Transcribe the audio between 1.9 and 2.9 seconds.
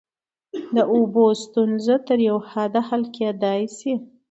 تر یوه حده